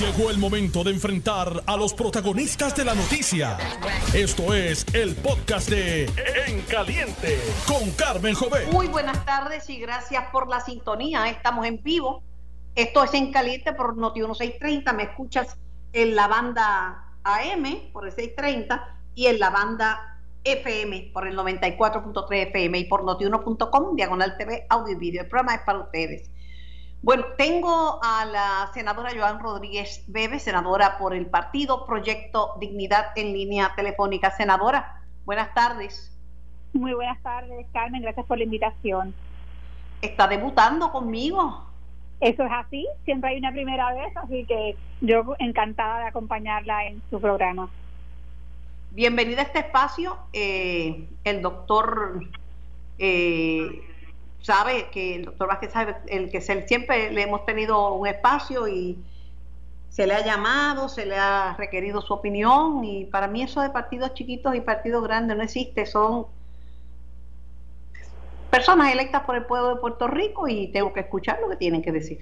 [0.00, 3.56] Llegó el momento de enfrentar a los protagonistas de la noticia.
[4.12, 6.04] Esto es el podcast de
[6.46, 8.70] En Caliente con Carmen Jovet.
[8.70, 11.30] Muy buenas tardes y gracias por la sintonía.
[11.30, 12.22] Estamos en vivo.
[12.74, 14.92] Esto es En Caliente por Noti 1630.
[14.92, 15.56] Me escuchas
[15.94, 22.48] en la banda AM por el 630 y en la banda FM por el 94.3
[22.48, 25.22] FM y por notiuno.com, diagonal TV, audio y video.
[25.22, 26.30] El programa es para ustedes.
[27.02, 33.32] Bueno, tengo a la senadora Joan Rodríguez Bebe, senadora por el partido Proyecto Dignidad en
[33.32, 34.30] línea telefónica.
[34.30, 36.12] Senadora, buenas tardes.
[36.72, 39.14] Muy buenas tardes, Carmen, gracias por la invitación.
[40.02, 41.64] ¿Está debutando conmigo?
[42.20, 47.02] Eso es así, siempre hay una primera vez, así que yo encantada de acompañarla en
[47.10, 47.68] su programa.
[48.90, 50.16] Bienvenida a este espacio.
[50.32, 52.22] Eh, el doctor
[52.98, 53.82] eh,
[54.46, 58.96] sabe que el doctor Vázquez sabe el que siempre le hemos tenido un espacio y
[59.88, 63.70] se le ha llamado, se le ha requerido su opinión y para mí eso de
[63.70, 66.26] partidos chiquitos y partidos grandes no existe, son
[68.48, 71.82] personas electas por el pueblo de Puerto Rico y tengo que escuchar lo que tienen
[71.82, 72.20] que decir.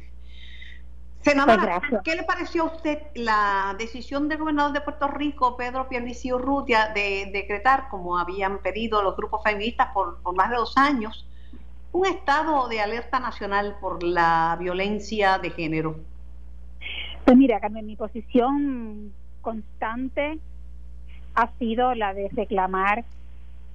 [1.20, 5.88] Senadora, pues ¿qué le pareció a usted la decisión del gobernador de Puerto Rico, Pedro
[5.88, 11.26] Pierluisi Urrutia, de decretar, como habían pedido los grupos feministas por más de dos años,
[11.94, 16.00] un estado de alerta nacional por la violencia de género?
[17.24, 20.38] Pues mira, Carmen, mi posición constante
[21.36, 23.04] ha sido la de reclamar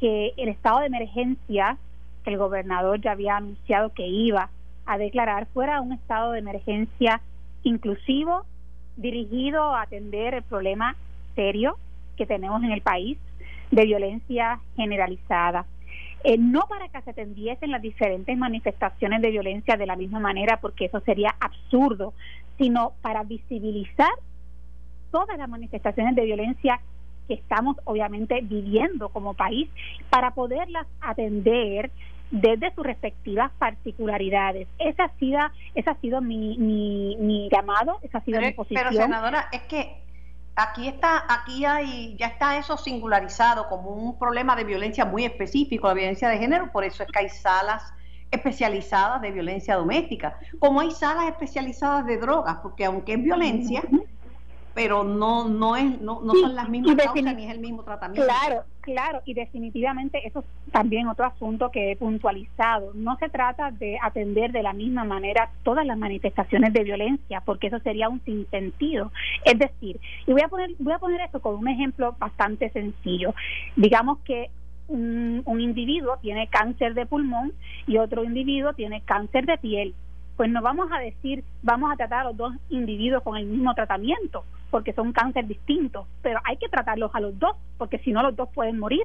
[0.02, 1.78] que el estado de emergencia
[2.26, 4.50] que el gobernador ya había anunciado que iba
[4.86, 7.22] a declarar fuera un estado de emergencia
[7.64, 8.44] inclusivo,
[8.98, 10.98] dirigido a atender el problema
[11.36, 11.78] serio
[12.18, 13.18] que tenemos en el país
[13.72, 15.66] de violencia generalizada.
[16.24, 20.58] Eh, no para que se atendiesen las diferentes manifestaciones de violencia de la misma manera,
[20.60, 22.14] porque eso sería absurdo,
[22.58, 24.12] sino para visibilizar
[25.12, 26.82] todas las manifestaciones de violencia
[27.28, 29.70] que estamos obviamente viviendo como país,
[30.10, 31.92] para poderlas atender
[32.32, 34.68] desde sus respectivas particularidades.
[34.80, 35.40] Esa ha sido,
[35.76, 38.84] esa ha sido mi, mi, mi llamado, esa ha sido mi posición.
[38.90, 39.96] Pero senadora, es que
[40.64, 45.88] aquí está, aquí hay, ya está eso singularizado como un problema de violencia muy específico,
[45.88, 47.94] la violencia de género, por eso es que hay salas
[48.32, 53.82] especializadas de violencia doméstica, como hay salas especializadas de drogas, porque aunque es violencia,
[54.80, 58.26] pero no no es no, no son las mismas causas ni es el mismo tratamiento.
[58.26, 62.94] Claro, claro, y definitivamente eso es también otro asunto que he puntualizado.
[62.94, 67.68] No se trata de atender de la misma manera todas las manifestaciones de violencia, porque
[67.68, 69.12] eso sería un sinsentido.
[69.44, 73.36] Es decir, y voy a poner voy a poner esto con un ejemplo bastante sencillo.
[73.76, 74.50] Digamos que
[74.88, 77.52] un, un individuo tiene cáncer de pulmón
[77.86, 79.94] y otro individuo tiene cáncer de piel
[80.40, 83.74] pues no vamos a decir, vamos a tratar a los dos individuos con el mismo
[83.74, 88.24] tratamiento, porque son cáncer distintos, pero hay que tratarlos a los dos, porque si no
[88.24, 89.02] los dos pueden morir.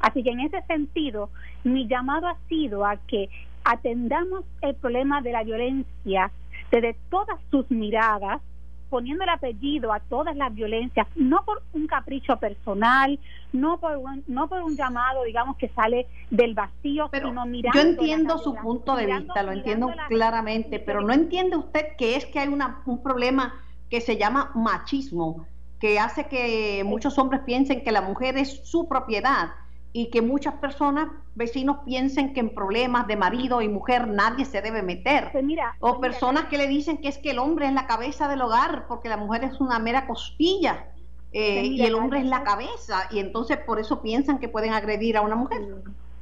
[0.00, 1.28] Así que en ese sentido,
[1.64, 3.28] mi llamado ha sido a que
[3.62, 6.30] atendamos el problema de la violencia
[6.70, 8.40] desde todas sus miradas,
[8.90, 13.18] poniendo el apellido a todas las violencias, no por un capricho personal,
[13.52, 17.80] no por un, no por un llamado, digamos, que sale del vacío, pero sino mirando.
[17.80, 22.26] Yo entiendo su punto de vista, lo entiendo claramente, pero no entiende usted que es
[22.26, 23.54] que hay una, un problema
[23.88, 25.46] que se llama machismo,
[25.78, 29.52] que hace que muchos hombres piensen que la mujer es su propiedad
[29.92, 34.62] y que muchas personas, vecinos, piensen que en problemas de marido y mujer nadie se
[34.62, 35.30] debe meter.
[35.32, 37.86] Pues mira, o pues personas que le dicen que es que el hombre es la
[37.86, 40.86] cabeza del hogar porque la mujer es una mera costilla
[41.32, 44.72] eh, Pues y el hombre es la cabeza y entonces por eso piensan que pueden
[44.72, 45.60] agredir a una mujer.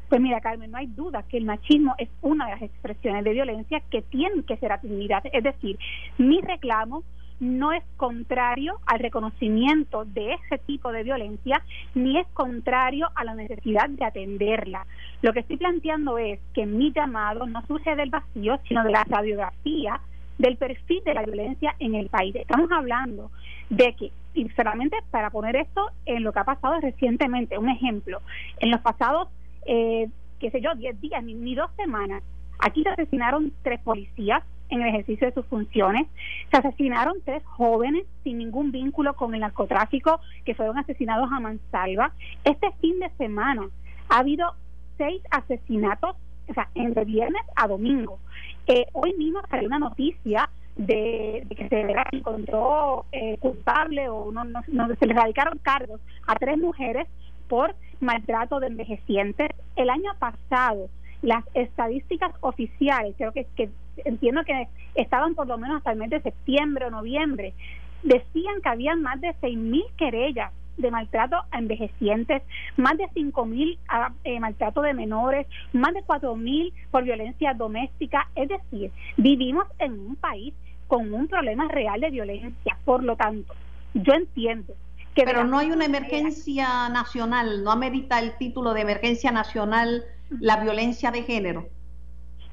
[0.08, 3.32] Pues mira, Carmen, no hay duda que el machismo es una de las expresiones de
[3.32, 5.22] violencia que tienen que ser atendidas.
[5.32, 5.78] Es decir,
[6.16, 7.02] mi reclamo
[7.40, 11.62] no es contrario al reconocimiento de ese tipo de violencia,
[11.94, 14.86] ni es contrario a la necesidad de atenderla.
[15.22, 19.04] Lo que estoy planteando es que mi llamado no surge del vacío, sino de la
[19.04, 20.00] radiografía
[20.38, 22.34] del perfil de la violencia en el país.
[22.36, 23.30] Estamos hablando
[23.70, 28.20] de que, y solamente para poner esto en lo que ha pasado recientemente, un ejemplo,
[28.60, 29.28] en los pasados,
[29.66, 30.08] eh,
[30.38, 32.22] qué sé yo, 10 días, ni, ni dos semanas,
[32.60, 36.06] aquí se asesinaron tres policías en el ejercicio de sus funciones,
[36.50, 42.12] se asesinaron tres jóvenes sin ningún vínculo con el narcotráfico que fueron asesinados a mansalva.
[42.44, 43.68] Este fin de semana
[44.08, 44.54] ha habido
[44.96, 46.16] seis asesinatos,
[46.48, 48.18] o sea, entre viernes a domingo.
[48.66, 54.62] Eh, hoy mismo salió una noticia de, que se encontró eh, culpable o no, no,
[54.94, 57.08] se le radicaron cargos a tres mujeres
[57.48, 59.50] por maltrato de envejecientes.
[59.76, 60.88] El año pasado,
[61.22, 63.70] las estadísticas oficiales, creo que, que
[64.04, 67.54] entiendo que estaban por lo menos hasta el mes de septiembre o noviembre,
[68.02, 72.42] decían que habían más de 6.000 querellas de maltrato a envejecientes,
[72.76, 78.28] más de 5.000 ah, eh, maltrato de menores, más de 4.000 por violencia doméstica.
[78.34, 80.54] Es decir, vivimos en un país
[80.86, 82.78] con un problema real de violencia.
[82.84, 83.54] Por lo tanto,
[83.92, 84.74] yo entiendo
[85.14, 85.24] que...
[85.24, 91.10] Pero no hay una emergencia nacional, no amerita el título de emergencia nacional la violencia
[91.10, 91.68] de género.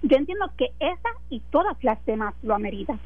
[0.01, 2.99] Yo entiendo que esa y todas las demás lo ameritan.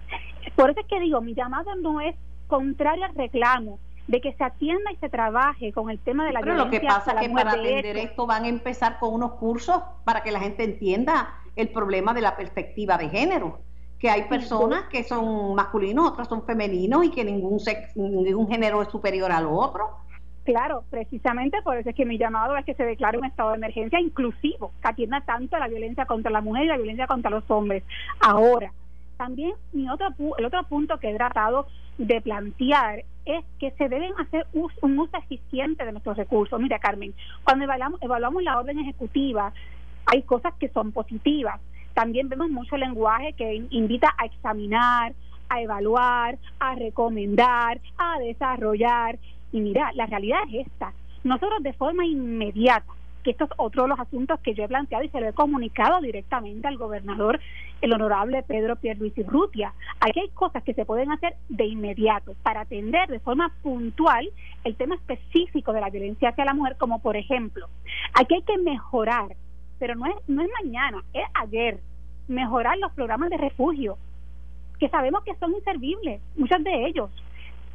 [0.56, 2.16] Por eso es que digo, mi llamado no es
[2.48, 6.42] contrario al reclamo, de que se atienda y se trabaje con el tema de la
[6.42, 9.82] Pero lo que pasa es que para atender esto van a empezar con unos cursos
[10.04, 13.60] para que la gente entienda el problema de la perspectiva de género
[14.00, 17.60] que hay personas que son masculinos, otras son femeninos y que ningún,
[17.96, 19.90] ningún género es superior al otro.
[20.50, 23.58] Claro, precisamente por eso es que mi llamado es que se declare un estado de
[23.58, 27.44] emergencia inclusivo, que atienda tanto la violencia contra la mujer y la violencia contra los
[27.52, 27.84] hombres.
[28.20, 28.74] Ahora,
[29.18, 30.08] también mi otro,
[30.40, 31.68] el otro punto que he tratado
[32.00, 36.60] de plantear es que se deben hacer un uso eficiente de nuestros recursos.
[36.60, 37.14] Mira, Carmen,
[37.44, 37.66] cuando
[38.02, 39.54] evaluamos la orden ejecutiva,
[40.08, 41.62] hay cosas que son positivas.
[41.94, 45.14] También vemos mucho lenguaje que invita a examinar,
[45.48, 49.20] a evaluar, a recomendar, a desarrollar.
[49.52, 50.94] Y mira, la realidad es esta.
[51.24, 52.94] Nosotros de forma inmediata
[53.24, 55.34] que esto es otro de los asuntos que yo he planteado y se lo he
[55.34, 57.40] comunicado directamente al gobernador,
[57.82, 59.74] el honorable Pedro Pierluisi Rutia.
[60.00, 64.30] Aquí hay cosas que se pueden hacer de inmediato para atender de forma puntual
[64.64, 67.68] el tema específico de la violencia hacia la mujer, como por ejemplo,
[68.14, 69.36] aquí hay que mejorar,
[69.80, 71.80] pero no es, no es mañana, es ayer,
[72.28, 73.98] mejorar los programas de refugio,
[74.80, 77.10] que sabemos que son inservibles, muchos de ellos.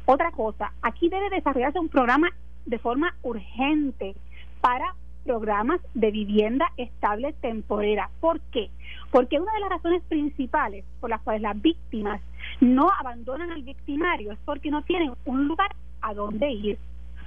[0.05, 2.29] Otra cosa, aquí debe desarrollarse un programa
[2.65, 4.15] de forma urgente
[4.61, 4.93] para
[5.23, 8.11] programas de vivienda estable temporera.
[8.19, 8.69] ¿Por qué?
[9.11, 12.21] Porque una de las razones principales por las cuales las víctimas
[12.61, 16.77] no abandonan al victimario es porque no tienen un lugar a donde ir.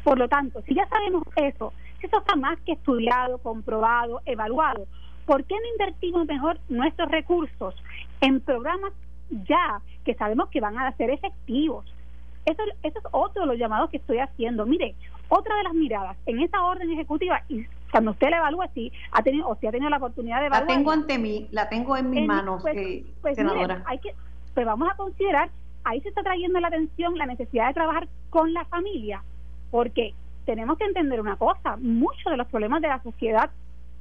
[0.04, 4.86] Por lo tanto, si ya sabemos eso, si eso está más que estudiado, comprobado, evaluado,
[5.26, 7.74] ¿por qué no invertimos mejor nuestros recursos
[8.20, 8.92] en programas
[9.30, 11.84] ya que sabemos que van a ser efectivos?
[12.48, 14.64] Eso, eso es otro de los llamados que estoy haciendo.
[14.64, 14.94] Mire,
[15.28, 19.22] otra de las miradas en esa orden ejecutiva, y cuando usted la evalúa, si ha
[19.22, 20.68] tenido o si ha tenido la oportunidad de evaluar.
[20.68, 23.82] La tengo ante mí, la tengo en mis manos, pues, eh, pues senadora.
[23.86, 24.14] hay que,
[24.54, 25.50] pues vamos a considerar,
[25.84, 29.22] ahí se está trayendo la atención la necesidad de trabajar con la familia,
[29.70, 30.14] porque
[30.46, 33.50] tenemos que entender una cosa, muchos de los problemas de la sociedad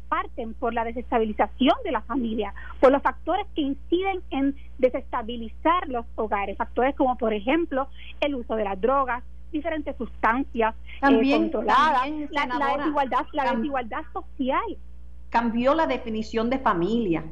[0.08, 6.06] parten por la desestabilización de la familia, por los factores que inciden en desestabilizar los
[6.16, 7.88] hogares, factores como por ejemplo
[8.20, 12.04] el uso de las drogas, diferentes sustancias eh, también, la,
[12.78, 14.78] desigualdad, la desigualdad social.
[15.30, 17.24] Cambió la definición de familia.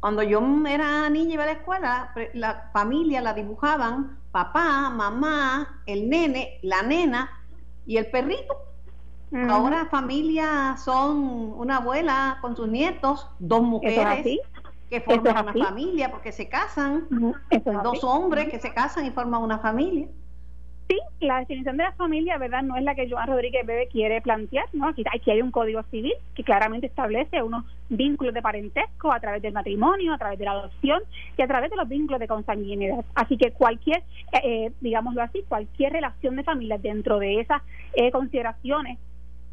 [0.00, 5.82] Cuando yo era niña y iba a la escuela, la familia la dibujaban papá, mamá,
[5.86, 7.30] el nene, la nena
[7.86, 8.69] y el perrito.
[9.48, 14.40] Ahora familia son una abuela con sus nietos, dos mujeres
[14.88, 17.06] que forman una familia porque se casan,
[17.82, 20.08] dos hombres que se casan y forman una familia.
[20.88, 22.64] Sí, la definición de la familia, ¿verdad?
[22.64, 24.88] No es la que Joan Rodríguez Bebe quiere plantear, ¿no?
[24.88, 29.40] Aquí, aquí hay un código civil que claramente establece unos vínculos de parentesco a través
[29.40, 31.00] del matrimonio, a través de la adopción
[31.36, 33.04] y a través de los vínculos de consanguinidad.
[33.14, 33.98] Así que cualquier,
[34.32, 38.98] eh, eh, digámoslo así, cualquier relación de familia dentro de esas eh, consideraciones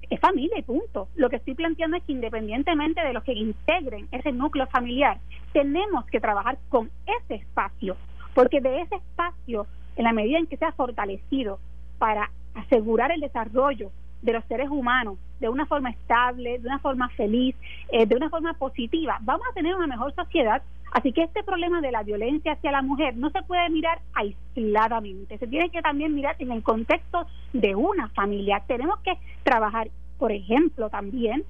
[0.09, 1.09] es familia y punto.
[1.15, 5.19] Lo que estoy planteando es que independientemente de los que integren ese núcleo familiar,
[5.53, 7.97] tenemos que trabajar con ese espacio,
[8.33, 11.59] porque de ese espacio en la medida en que sea fortalecido
[11.97, 17.09] para asegurar el desarrollo de los seres humanos de una forma estable, de una forma
[17.09, 17.55] feliz,
[17.91, 20.61] eh, de una forma positiva, vamos a tener una mejor sociedad.
[20.91, 25.37] Así que este problema de la violencia hacia la mujer no se puede mirar aisladamente,
[25.37, 28.63] se tiene que también mirar en el contexto de una familia.
[28.67, 31.43] Tenemos que trabajar, por ejemplo, también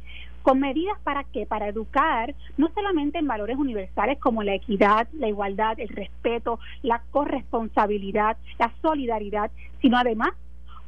[0.48, 1.46] con medidas para qué?
[1.46, 7.02] Para educar no solamente en valores universales como la equidad, la igualdad, el respeto, la
[7.12, 9.52] corresponsabilidad, la solidaridad,
[9.82, 10.30] sino además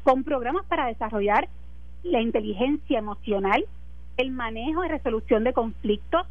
[0.04, 1.50] con programas para desarrollar
[2.04, 3.66] la inteligencia emocional,
[4.16, 6.26] el manejo y resolución de conflictos.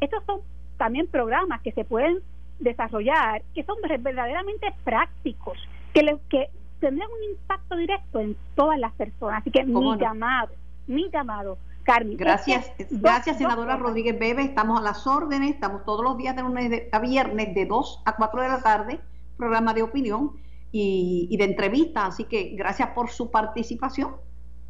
[0.00, 0.40] Estos son
[0.76, 2.20] también programas que se pueden
[2.58, 5.58] desarrollar, que son verdaderamente prácticos,
[5.92, 6.50] que, que
[6.80, 9.40] tendrán un impacto directo en todas las personas.
[9.40, 10.52] Así que mi llamado,
[10.86, 12.16] mi llamado Carmen.
[12.16, 14.42] Gracias, gracias senadora Rodríguez Bebe.
[14.42, 18.16] Estamos a las órdenes, estamos todos los días de lunes a viernes de 2 a
[18.16, 19.00] 4 de la tarde,
[19.36, 20.32] programa de opinión
[20.72, 22.06] y, de entrevista.
[22.06, 24.16] Así que gracias por su participación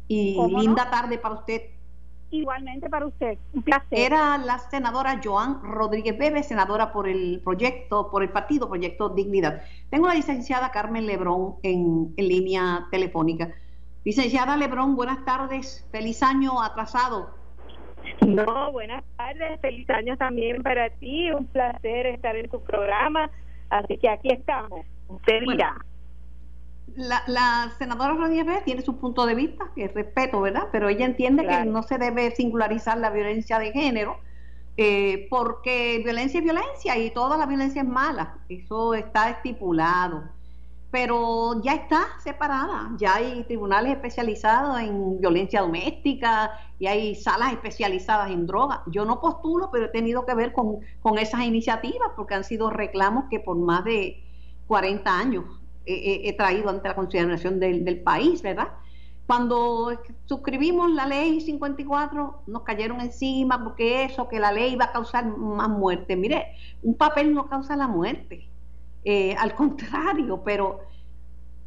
[0.07, 1.61] y linda tarde para usted.
[2.35, 3.97] Igualmente para usted, un placer.
[3.97, 9.61] Era la senadora Joan Rodríguez Bebe, senadora por el proyecto, por el partido Proyecto Dignidad.
[9.89, 13.53] Tengo la licenciada Carmen Lebrón en, en línea telefónica.
[14.03, 17.29] Licenciada Lebrón, buenas tardes, feliz año atrasado.
[18.25, 23.31] No, buenas tardes, feliz año también para ti, un placer estar en tu programa,
[23.69, 25.75] así que aquí estamos, usted dirá.
[26.95, 30.67] La, la, senadora Rodríguez tiene su punto de vista, que respeto, ¿verdad?
[30.71, 34.17] Pero ella entiende que no se debe singularizar la violencia de género,
[34.77, 40.35] eh, porque violencia es violencia y toda la violencia es mala, eso está estipulado
[40.95, 42.89] pero ya está separada.
[42.95, 48.79] Ya hay tribunales especializados en violencia doméstica y hay salas especializadas en drogas.
[48.87, 50.79] Yo no postulo, pero he tenido que ver con,
[51.19, 54.23] esas iniciativas porque han sido reclamos que por más de
[54.67, 55.43] 40 años
[55.85, 58.69] he, traído ante la consideración del, del país, ¿verdad?
[59.27, 64.91] Cuando suscribimos la ley 54, nos cayeron encima porque eso, que la ley iba a
[64.91, 66.15] causar más muerte.
[66.15, 68.49] Mire, un papel no causa la muerte
[69.03, 70.81] eh, al contrario, pero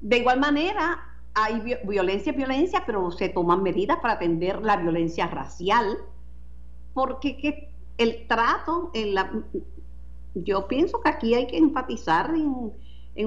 [0.00, 5.98] de igual manera hay violencia, violencia, pero se toman medidas para atender la violencia racial,
[6.94, 9.30] porque el trato, en la,
[10.34, 12.72] yo pienso que aquí hay que enfatizar en,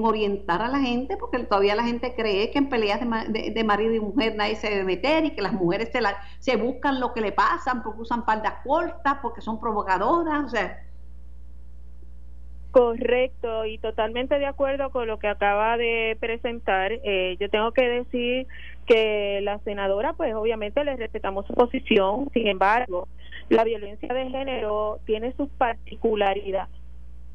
[0.00, 4.00] orientar a la gente, porque todavía la gente cree que en peleas de, marido y
[4.00, 7.20] mujer nadie se debe meter y que las mujeres se, la, se buscan lo que
[7.20, 10.78] le pasan porque usan paldas cortas, porque son provocadoras, o sea,
[12.72, 16.90] Correcto, y totalmente de acuerdo con lo que acaba de presentar.
[16.90, 18.46] Eh, yo tengo que decir
[18.86, 23.08] que la senadora, pues obviamente le respetamos su posición, sin embargo,
[23.50, 26.68] la violencia de género tiene su particularidad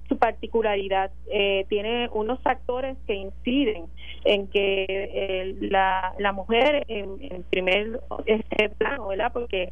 [0.08, 3.86] su particularidad eh, tiene unos factores que inciden
[4.24, 9.32] en que eh, la, la mujer en, primer este plano, ¿verdad?
[9.34, 9.70] Porque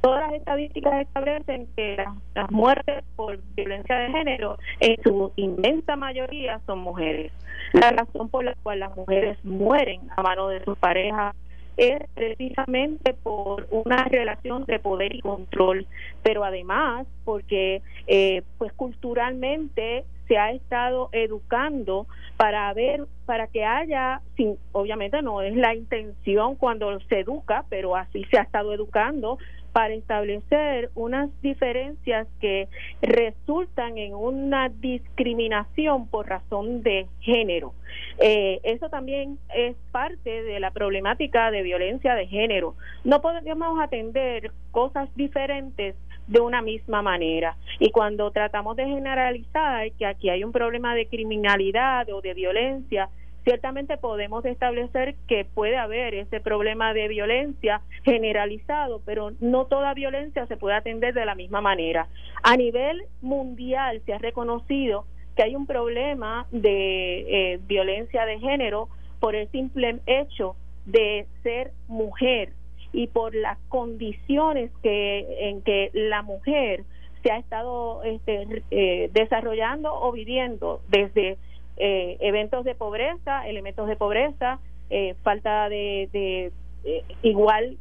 [0.00, 1.96] todas las estadísticas establecen que
[2.34, 7.32] las, muertes por violencia de género en su inmensa mayoría son mujeres.
[7.72, 11.34] La razón por la cual las mujeres mueren a mano de sus parejas
[11.76, 15.86] es precisamente por una relación de poder y control,
[16.22, 24.20] pero además porque eh, pues culturalmente se ha estado educando para ver para que haya
[24.36, 29.38] sin obviamente no es la intención cuando se educa pero así se ha estado educando
[29.74, 32.68] para establecer unas diferencias que
[33.02, 37.74] resultan en una discriminación por razón de género.
[38.20, 42.76] Eh, eso también es parte de la problemática de violencia de género.
[43.02, 45.96] No podemos atender cosas diferentes
[46.28, 47.56] de una misma manera.
[47.80, 53.08] Y cuando tratamos de generalizar que aquí hay un problema de criminalidad o de violencia,
[53.44, 60.46] ciertamente podemos establecer que puede haber ese problema de violencia generalizado, pero no toda violencia
[60.46, 62.08] se puede atender de la misma manera.
[62.42, 68.88] A nivel mundial se ha reconocido que hay un problema de eh, violencia de género
[69.20, 72.50] por el simple hecho de ser mujer
[72.92, 76.84] y por las condiciones que en que la mujer
[77.22, 81.38] se ha estado este, eh, desarrollando o viviendo desde
[81.76, 84.58] eh, eventos de pobreza, elementos de pobreza,
[84.90, 86.52] eh, falta de, de
[86.84, 87.78] eh, igual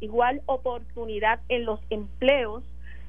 [0.00, 2.62] igual oportunidad en los empleos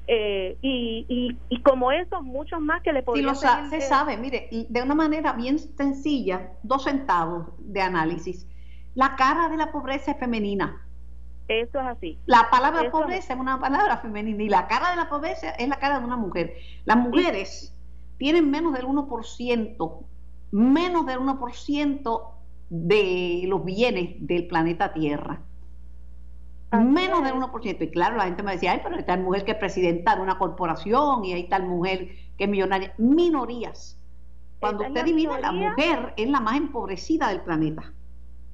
[0.08, 4.94] y, y, como eso muchos más que le podemos sí, se sabe mire de una
[4.94, 8.46] manera bien sencilla dos centavos de análisis
[8.94, 10.86] la cara de la pobreza es femenina
[11.48, 12.18] eso es así.
[12.26, 15.78] La palabra pobreza es una palabra femenina y la cara de la pobreza es la
[15.78, 16.54] cara de una mujer.
[16.84, 17.72] Las mujeres
[18.18, 20.04] tienen menos del 1%
[20.50, 22.22] menos del 1%
[22.68, 25.42] de los bienes del planeta Tierra.
[26.72, 27.82] Menos del 1%.
[27.82, 30.22] Y claro, la gente me decía, ay, pero hay tal mujer que es presidenta de
[30.22, 32.94] una corporación y hay tal mujer que es millonaria.
[32.98, 33.98] Minorías.
[34.60, 37.92] Cuando usted divide, la mujer es la más empobrecida del planeta.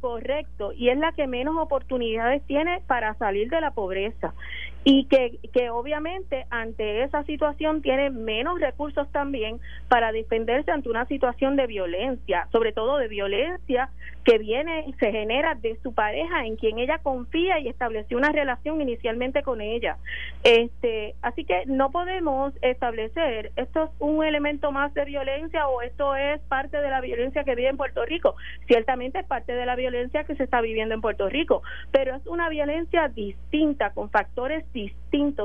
[0.03, 4.35] Correcto, y es la que menos oportunidades tiene para salir de la pobreza.
[4.83, 11.07] Y que, que obviamente ante esa situación tiene menos recursos también para defenderse ante una
[11.07, 13.91] situación de violencia, sobre todo de violencia
[14.25, 18.31] que viene y se genera de su pareja en quien ella confía y estableció una
[18.31, 19.97] relación inicialmente con ella.
[20.45, 26.15] Este, así que no podemos establecer esto es un elemento más de violencia o esto
[26.15, 28.37] es parte de la violencia que vive en Puerto Rico.
[28.67, 32.27] Ciertamente es parte de la violencia que se está viviendo en Puerto Rico, pero es
[32.27, 35.02] una violencia distinta con factores distintos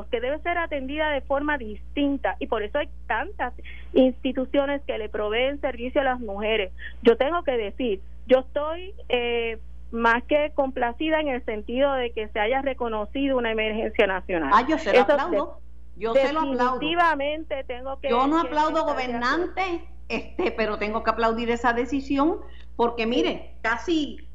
[0.10, 3.54] que debe ser atendida de forma distinta y por eso hay tantas
[3.94, 6.72] instituciones que le proveen servicio a las mujeres.
[7.02, 9.60] Yo tengo que decir, yo estoy eh,
[9.92, 14.52] más que complacida en el sentido de que se haya reconocido una emergencia nacional.
[14.54, 15.60] Ah, yo se lo aplaudo.
[15.98, 16.80] Yo se lo aplaudo.
[16.80, 18.10] Definitivamente tengo que.
[18.10, 22.40] Yo no aplaudo gobernante, este, pero tengo que aplaudir esa decisión
[22.78, 24.27] porque mire, casi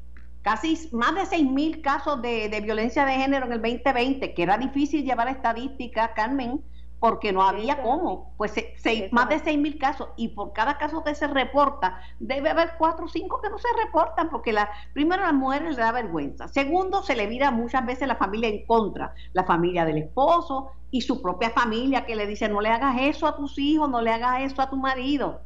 [0.43, 4.43] casi más de seis mil casos de, de, violencia de género en el 2020, que
[4.43, 6.61] era difícil llevar estadísticas, Carmen,
[6.99, 8.33] porque no había cómo.
[8.37, 12.49] Pues seis, más de seis mil casos y por cada caso que se reporta, debe
[12.49, 15.81] haber cuatro o cinco que no se reportan porque la, primero a las mujeres le
[15.81, 16.47] da vergüenza.
[16.47, 21.01] Segundo, se le vira muchas veces la familia en contra, la familia del esposo y
[21.01, 24.11] su propia familia que le dice no le hagas eso a tus hijos, no le
[24.11, 25.41] hagas eso a tu marido.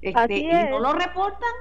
[0.00, 1.54] Este, y no lo reportan.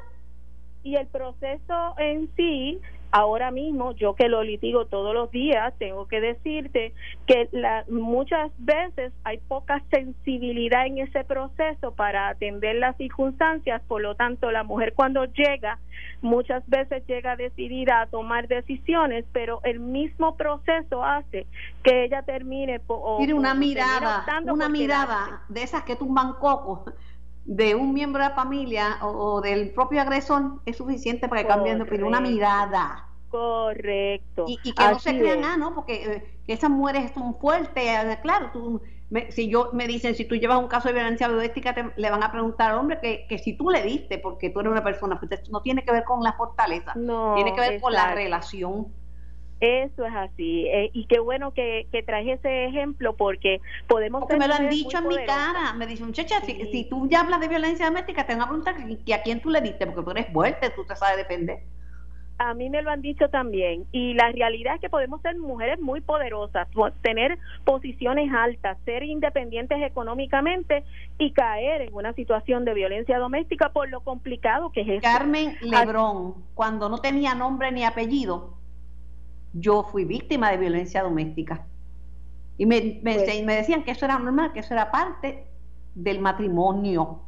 [0.83, 2.79] Y el proceso en sí
[3.13, 6.93] ahora mismo, yo que lo litigo todos los días, tengo que decirte
[7.27, 14.01] que la, muchas veces hay poca sensibilidad en ese proceso para atender las circunstancias, por
[14.01, 15.77] lo tanto la mujer cuando llega,
[16.23, 21.45] muchas veces llega decidida a tomar decisiones, pero el mismo proceso hace
[21.83, 22.81] que ella termine...
[22.87, 26.85] O, una mirada, una mirada de esas que tumban coco
[27.45, 31.77] de un miembro de la familia o, del propio agresor es suficiente para que cambien
[31.77, 33.07] de opinión, una mirada.
[33.29, 34.45] Correcto.
[34.47, 35.73] Y, que no se crean nada, ¿no?
[35.73, 37.83] Porque eh, esas mujeres son fuertes.
[37.83, 38.81] Eh, claro, tú,
[39.29, 42.31] si yo me dicen, si tú llevas un caso de violencia doméstica, le van a
[42.31, 45.19] preguntar al hombre que, que si tú le diste, porque tú eres una persona
[45.49, 48.87] no tiene que ver con la fortaleza, no, tiene que ver con la relación
[49.59, 50.67] eso es así.
[50.67, 54.21] Eh, y qué bueno que, que traes ese ejemplo porque podemos...
[54.21, 55.73] Porque me lo han dicho en mi cara.
[55.73, 58.75] Me dice, muchacha, si, si, tú ya hablas de violencia doméstica, te van a preguntar
[58.75, 61.59] que, a quién tú le diste, porque tú eres fuerte, tú te sabes defender.
[62.39, 63.85] A mí me lo han dicho también.
[63.91, 66.67] Y la realidad es que podemos ser mujeres muy poderosas,
[67.01, 70.83] tener posiciones altas, ser independientes económicamente
[71.19, 75.01] y caer en una situación de violencia doméstica por lo complicado que es eso.
[75.03, 78.57] Carmen Lebrón, cuando no tenía nombre ni apellido,
[79.53, 81.65] yo fui víctima de violencia doméstica.
[82.57, 85.45] Y me, me, pues decían que eso era normal, que eso era parte
[85.95, 87.21] del matrimonio.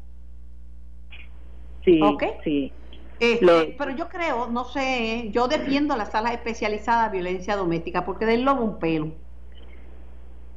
[1.84, 2.01] Sí,
[2.44, 2.72] sí.
[3.20, 8.26] Este, pero yo creo, no sé, yo defiendo las salas especializadas de violencia doméstica porque
[8.26, 9.13] del lobo un pelo.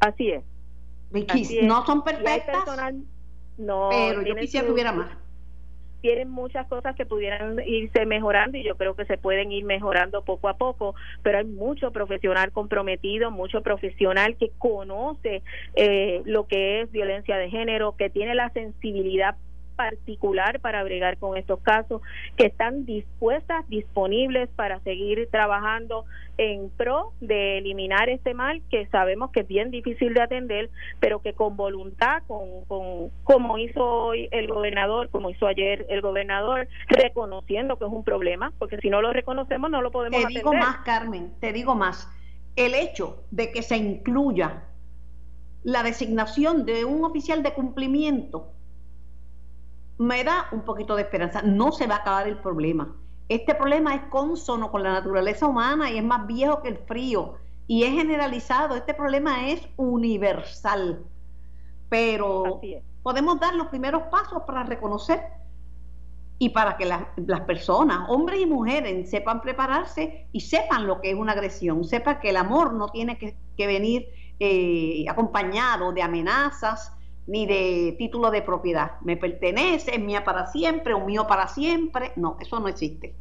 [0.01, 0.43] Así es.
[1.63, 2.65] No son perfectas,
[3.57, 5.09] no, pero yo quisiera que hubiera más
[6.01, 10.23] tienen muchas cosas que pudieran irse mejorando y yo creo que se pueden ir mejorando
[10.23, 15.43] poco a poco, pero hay mucho profesional comprometido, mucho profesional que conoce
[15.75, 19.37] eh, lo que es violencia de género, que tiene la sensibilidad
[19.79, 22.03] particular para bregar con estos casos,
[22.37, 26.05] que están dispuestas, disponibles para seguir trabajando
[26.37, 31.23] en pro de eliminar este mal que sabemos que es bien difícil de atender, pero
[31.23, 36.67] que con voluntad, con, con como hizo hoy el gobernador, como hizo ayer el gobernador,
[36.89, 40.53] reconociendo que es un problema, porque si no lo reconocemos no lo podemos Te digo
[40.53, 42.13] más, Carmen, te digo más.
[42.57, 44.65] El hecho de que se incluya
[45.63, 48.53] la designación de un oficial de cumplimiento
[49.99, 51.43] me da un poquito de esperanza.
[51.43, 52.97] No se va a acabar el problema.
[53.29, 57.35] Este problema es consono con la naturaleza humana y es más viejo que el frío
[57.67, 58.75] y es generalizado.
[58.77, 61.05] Este problema es universal.
[61.89, 62.61] Pero
[63.03, 65.21] podemos dar los primeros pasos para reconocer
[66.39, 71.17] y para que las personas, hombres y mujeres, sepan prepararse y sepan lo que es
[71.17, 74.07] una agresión, sepan que el amor no tiene que, venir
[74.39, 76.93] eh, acompañado de amenazas,
[77.29, 78.93] ni de título de propiedad.
[79.03, 82.13] Me pertenece, es mía para siempre, un mío para siempre.
[82.17, 83.15] No, eso no existe.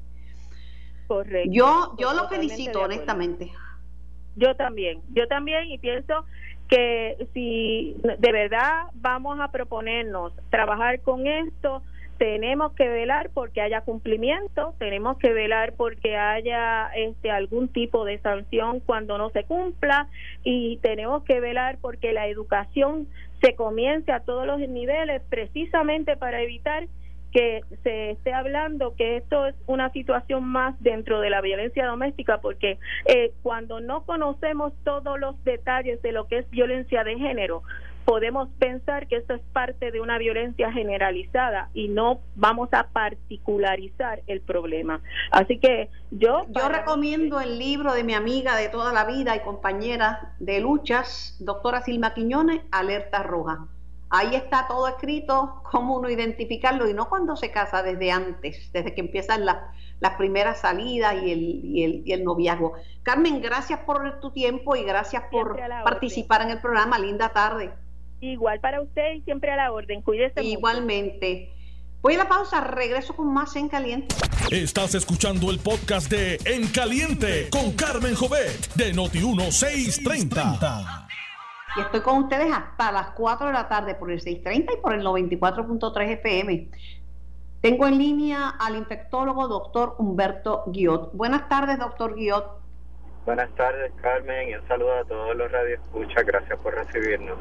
[1.07, 1.51] Correcto.
[1.51, 3.51] Yo, yo lo felicito, honestamente.
[4.35, 6.25] Yo también, yo también y pienso
[6.69, 11.81] que si de verdad vamos a proponernos trabajar con esto,
[12.17, 18.19] tenemos que velar porque haya cumplimiento, tenemos que velar porque haya este algún tipo de
[18.19, 20.07] sanción cuando no se cumpla
[20.43, 23.07] y tenemos que velar porque la educación
[23.41, 26.87] se comience a todos los niveles precisamente para evitar
[27.31, 32.39] que se esté hablando que esto es una situación más dentro de la violencia doméstica
[32.39, 37.63] porque eh, cuando no conocemos todos los detalles de lo que es violencia de género
[38.07, 44.23] podemos pensar que esto es parte de una violencia generalizada y no vamos a particularizar
[44.27, 45.01] el problema.
[45.29, 46.45] Así que yo...
[46.47, 51.35] Yo recomiendo el libro de mi amiga de toda la vida y compañera de luchas,
[51.41, 53.67] doctora Silma Quiñones, Alerta Roja.
[54.09, 58.95] Ahí está todo escrito, cómo uno identificarlo y no cuando se casa, desde antes, desde
[58.95, 59.57] que empiezan las,
[59.99, 62.75] las primeras salidas y el, y, el, y el noviazgo.
[63.03, 66.97] Carmen, gracias por tu tiempo y gracias por participar en el programa.
[66.99, 67.73] Linda tarde.
[68.19, 70.01] Igual para usted y siempre a la orden.
[70.01, 71.53] Cuídese Igualmente.
[72.01, 74.15] Voy a la pausa, regreso con más En Caliente.
[74.51, 81.07] Estás escuchando el podcast de En Caliente con Carmen Jovet de Noti1630.
[81.75, 84.93] Y estoy con ustedes hasta las 4 de la tarde por el 630 y por
[84.93, 86.69] el 94.3 FM.
[87.61, 91.13] Tengo en línea al infectólogo doctor Humberto Guiot.
[91.13, 92.61] Buenas tardes, doctor Guiot.
[93.25, 96.25] Buenas tardes, Carmen, y un saludo a todos los radioescuchas.
[96.25, 97.37] Gracias por recibirnos.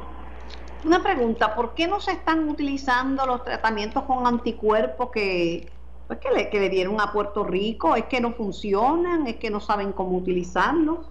[0.84, 5.68] Una pregunta, ¿por qué no se están utilizando los tratamientos con anticuerpos que,
[6.06, 7.96] pues que, le, que le dieron a Puerto Rico?
[7.96, 9.26] ¿Es que no funcionan?
[9.26, 11.10] ¿Es que no saben cómo utilizarlos?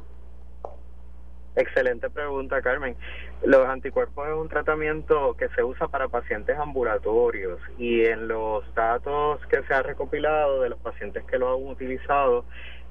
[1.56, 2.97] Excelente pregunta, Carmen.
[3.43, 9.39] Los anticuerpos es un tratamiento que se usa para pacientes ambulatorios y en los datos
[9.47, 12.43] que se ha recopilado de los pacientes que lo han utilizado,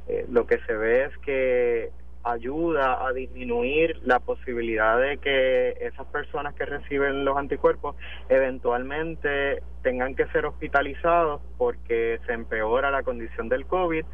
[0.08, 1.92] eh, lo que se ve es que
[2.24, 7.96] ayuda a disminuir la posibilidad de que esas personas que reciben los anticuerpos
[8.28, 14.04] eventualmente tengan que ser hospitalizados porque se empeora la condición del COVID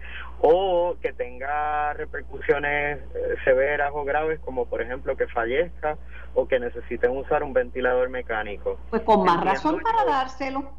[0.40, 5.96] o que tenga repercusiones eh, severas o graves como por ejemplo que fallezca
[6.34, 8.78] o que necesiten usar un ventilador mecánico.
[8.90, 10.72] Pues con más razón para dárselo.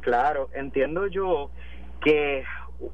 [0.00, 1.50] Claro, entiendo yo
[2.00, 2.44] que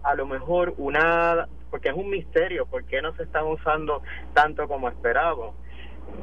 [0.03, 4.01] a lo mejor una porque es un misterio por qué no se están usando
[4.33, 5.57] tanto como esperábamos.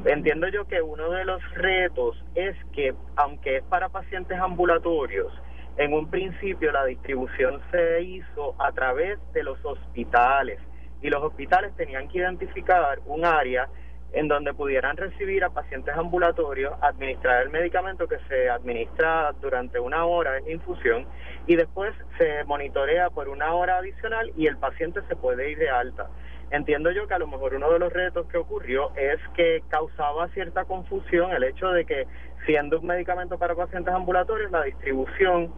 [0.06, 5.30] Entiendo yo que uno de los retos es que, aunque es para pacientes ambulatorios,
[5.76, 10.58] en un principio la distribución se hizo a través de los hospitales
[11.02, 13.68] y los hospitales tenían que identificar un área
[14.12, 20.04] en donde pudieran recibir a pacientes ambulatorios, administrar el medicamento que se administra durante una
[20.04, 21.06] hora en infusión
[21.46, 25.70] y después se monitorea por una hora adicional y el paciente se puede ir de
[25.70, 26.08] alta.
[26.50, 30.28] Entiendo yo que a lo mejor uno de los retos que ocurrió es que causaba
[30.28, 32.06] cierta confusión el hecho de que
[32.46, 35.52] siendo un medicamento para pacientes ambulatorios, la distribución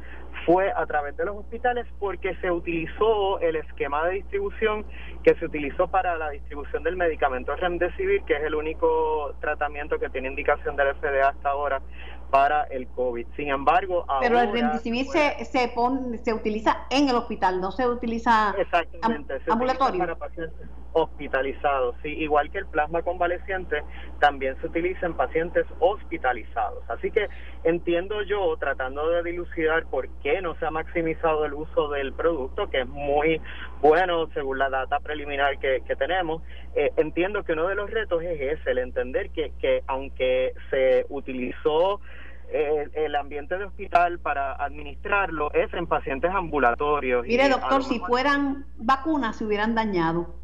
[0.45, 4.85] fue a través de los hospitales porque se utilizó el esquema de distribución
[5.23, 10.11] que se utilizó para la distribución del medicamento Remdesivir, que es el único tratamiento que
[10.11, 11.81] tiene indicación del FDA hasta ahora
[12.35, 13.29] para el COVID.
[13.37, 17.71] Sin embargo, ahora, Pero el Remdesivir se, se, pone, se utiliza en el hospital, no
[17.71, 20.01] se utiliza exactamente, ambulatorio.
[20.01, 21.95] para pacientes hospitalizados.
[22.03, 23.83] Sí, igual que el plasma convaleciente,
[24.19, 26.83] también se utiliza en pacientes hospitalizados.
[26.89, 27.29] Así que
[27.63, 32.69] entiendo yo, tratando de dilucidar por qué no se ha maximizado el uso del producto,
[32.69, 33.41] que es muy
[33.81, 36.43] bueno según la data preliminar que, tenemos,
[36.75, 41.07] eh, entiendo que uno de los retos es ese, el entender que, que aunque se
[41.09, 42.01] utilizó
[42.49, 47.27] eh, el ambiente de hospital para administrarlo es en pacientes ambulatorios.
[47.27, 50.35] Mire, doctor, si fueran vacunas se hubieran dañado.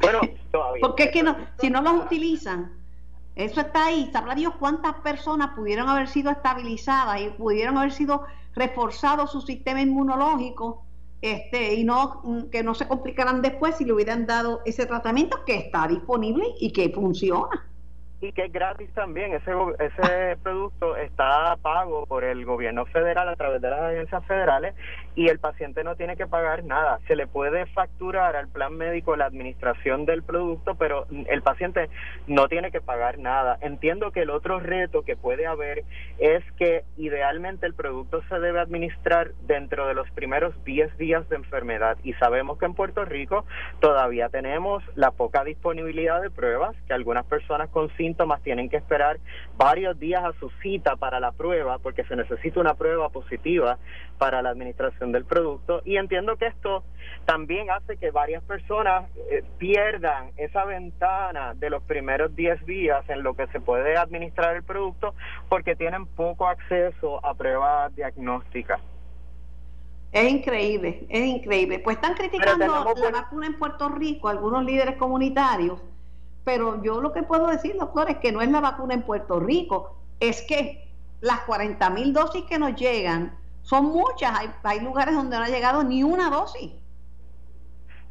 [0.00, 0.80] Bueno, todavía.
[0.80, 2.72] Porque es que no, si no los utilizan,
[3.34, 4.10] eso está ahí.
[4.12, 9.82] Sabrá Dios cuántas personas pudieron haber sido estabilizadas y pudieron haber sido reforzado su sistema
[9.82, 10.84] inmunológico
[11.20, 15.56] este, y no que no se complicaran después si le hubieran dado ese tratamiento que
[15.56, 17.66] está disponible y que funciona
[18.20, 19.34] y que es gratis también.
[19.34, 24.74] Ese, ese producto está pago por el gobierno federal a través de las agencias federales
[25.16, 27.00] y el paciente no tiene que pagar nada.
[27.08, 31.90] Se le puede facturar al plan médico la administración del producto, pero el paciente
[32.28, 33.58] no tiene que pagar nada.
[33.60, 35.82] Entiendo que el otro reto que puede haber
[36.18, 41.36] es que idealmente el producto se debe administrar dentro de los primeros 10 días de
[41.36, 43.44] enfermedad y sabemos que en Puerto Rico
[43.80, 49.18] todavía tenemos la poca disponibilidad de pruebas que algunas personas consiguen síntomas tienen que esperar
[49.56, 53.78] varios días a su cita para la prueba porque se necesita una prueba positiva
[54.18, 56.82] para la administración del producto y entiendo que esto
[57.24, 63.22] también hace que varias personas eh, pierdan esa ventana de los primeros 10 días en
[63.22, 65.14] lo que se puede administrar el producto
[65.48, 68.80] porque tienen poco acceso a pruebas diagnósticas.
[70.12, 71.78] Es increíble, es increíble.
[71.80, 75.80] Pues están criticando la vacuna en Puerto Rico, algunos líderes comunitarios,
[76.44, 79.40] pero yo lo que puedo decir, doctor, es que no es la vacuna en Puerto
[79.40, 80.88] Rico, es que
[81.20, 83.36] las 40 mil dosis que nos llegan
[83.66, 84.38] son muchas.
[84.38, 86.72] Hay, hay lugares donde no ha llegado ni una dosis.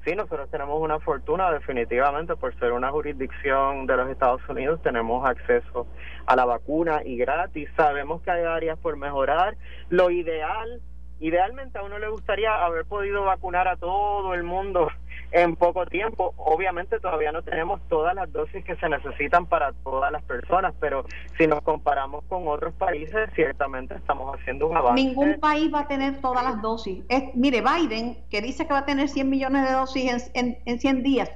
[0.04, 5.28] Sí, nosotros tenemos una fortuna definitivamente por ser una jurisdicción de los Estados Unidos, tenemos
[5.28, 5.88] acceso
[6.28, 7.70] a la vacuna y gratis.
[7.76, 9.58] Sabemos que hay áreas por mejorar.
[9.90, 10.80] Lo ideal,
[11.20, 14.90] idealmente a uno le gustaría haber podido vacunar a todo el mundo
[15.36, 16.34] en poco tiempo.
[16.38, 21.06] Obviamente todavía no tenemos todas las dosis que se necesitan para todas las personas, pero
[21.38, 25.04] si nos comparamos con otros países, ciertamente estamos haciendo un avance.
[25.04, 27.04] Ningún país va a tener todas las dosis.
[27.10, 30.80] Es, mire, Biden, que dice que va a tener 100 millones de dosis en, en,
[30.80, 31.30] 100 días,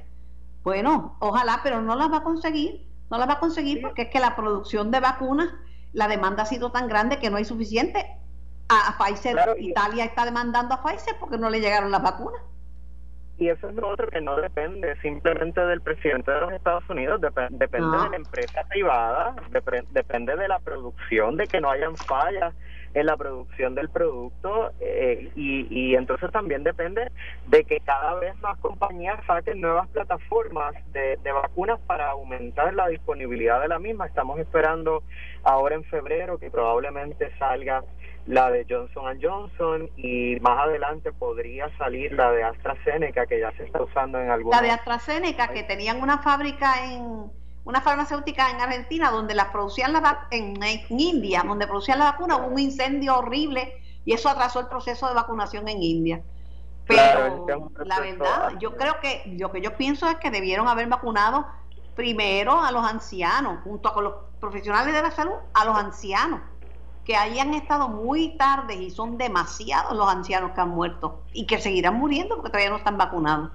[0.62, 4.08] bueno, ojalá, pero no las va a conseguir, no las va a conseguir porque es
[4.08, 5.52] que la producción de vacunas,
[5.92, 8.06] la demanda ha sido tan grande que no hay suficiente
[8.70, 12.40] a, Pfizer, Italia está demandando a Pfizer porque no le llegaron las vacunas.
[13.40, 17.22] Y eso es lo otro que no depende simplemente del presidente de los Estados Unidos,
[17.22, 19.34] depende de la empresa privada,
[19.92, 22.54] depende de la producción, de que no hayan fallas
[22.92, 27.10] en la producción del producto eh, y, y entonces también depende
[27.46, 32.88] de que cada vez más compañías saquen nuevas plataformas de, de vacunas para aumentar la
[32.88, 34.06] disponibilidad de la misma.
[34.06, 35.02] Estamos esperando
[35.44, 37.84] ahora en febrero que probablemente salga
[38.30, 43.64] la de Johnson Johnson y más adelante podría salir la de AstraZeneca que ya se
[43.64, 47.30] está usando en algunos La de AstraZeneca que tenían una fábrica en
[47.64, 52.36] una farmacéutica en Argentina donde las producían la en, en India, donde producían la vacuna,
[52.36, 56.22] hubo un incendio horrible y eso atrasó el proceso de vacunación en India.
[56.86, 57.46] Pero
[57.84, 61.46] la verdad, yo creo que lo que yo pienso es que debieron haber vacunado
[61.94, 66.40] primero a los ancianos, junto con los profesionales de la salud, a los ancianos,
[67.10, 71.58] que hayan estado muy tarde y son demasiados los ancianos que han muerto y que
[71.58, 73.50] seguirán muriendo porque todavía no están vacunados.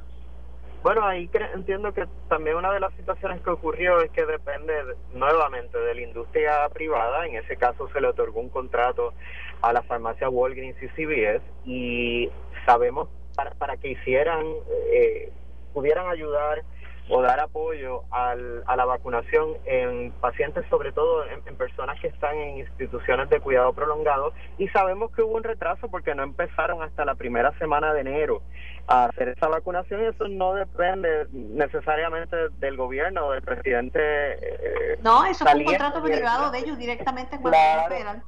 [0.83, 4.73] Bueno, ahí entiendo que también una de las situaciones que ocurrió es que depende
[5.13, 7.25] nuevamente de la industria privada.
[7.25, 9.13] En ese caso se le otorgó un contrato
[9.61, 12.29] a la farmacia Walgreens y CVS y
[12.65, 14.45] sabemos para, para que hicieran,
[14.91, 15.31] eh,
[15.73, 16.61] pudieran ayudar
[17.09, 22.35] o dar apoyo al, a la vacunación en pacientes, sobre todo en, personas que están
[22.35, 24.33] en instituciones de cuidado prolongado.
[24.57, 28.41] Y sabemos que hubo un retraso porque no empezaron hasta la primera semana de enero
[28.87, 33.99] a hacer esa vacunación y eso no depende necesariamente del gobierno o del presidente.
[34.01, 38.23] Eh, no, eso es un contrato privado de ellos directamente con federal.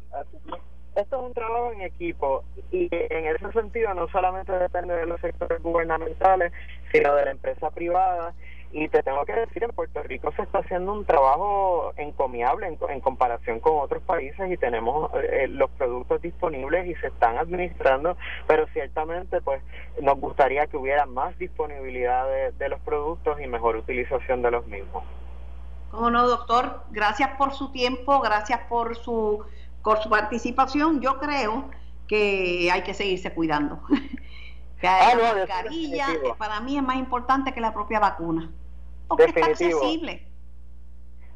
[0.95, 5.21] Esto es un trabajo en equipo y en ese sentido no solamente depende de los
[5.21, 6.51] sectores gubernamentales,
[6.91, 8.33] sino de la empresa privada
[8.71, 13.01] y te tengo que decir, en Puerto Rico se está haciendo un trabajo encomiable en,
[13.01, 18.67] comparación con otros países y tenemos eh, los productos disponibles y se están administrando, pero
[18.73, 19.61] ciertamente pues
[20.01, 22.25] nos gustaría que hubiera más disponibilidad
[22.57, 25.03] de, los productos y mejor utilización de los mismos.
[25.91, 29.45] Cómo no, doctor, gracias por su tiempo, gracias por su,
[29.81, 30.99] por su participación.
[30.99, 31.69] Yo creo
[32.07, 33.79] que hay que seguirse cuidando.
[34.79, 38.51] que ah, la mascarilla para mí es más importante que la propia vacuna.
[39.07, 39.51] Porque definitivo.
[39.53, 40.27] está accesible.